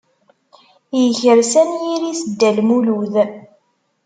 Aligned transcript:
Yekres 1.01 1.53
anyir-is 1.61 2.21
Dda 2.27 2.49
Lmulud. 2.57 3.15